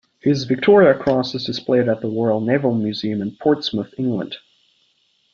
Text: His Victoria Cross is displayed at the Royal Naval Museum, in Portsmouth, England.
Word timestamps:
His 0.19 0.45
Victoria 0.45 0.97
Cross 0.97 1.35
is 1.35 1.43
displayed 1.45 1.87
at 1.87 2.01
the 2.01 2.07
Royal 2.07 2.41
Naval 2.41 2.73
Museum, 2.73 3.21
in 3.21 3.37
Portsmouth, 3.39 3.93
England. 3.99 4.35